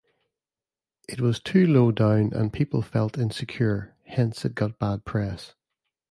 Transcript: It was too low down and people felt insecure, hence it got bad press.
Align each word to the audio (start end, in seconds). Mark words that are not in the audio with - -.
It 1.07 1.21
was 1.21 1.39
too 1.39 1.67
low 1.67 1.91
down 1.91 2.33
and 2.33 2.51
people 2.51 2.81
felt 2.81 3.19
insecure, 3.19 3.95
hence 4.07 4.43
it 4.43 4.55
got 4.55 4.79
bad 4.79 5.05
press. 5.05 5.53